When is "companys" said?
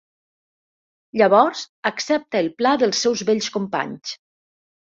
3.59-4.19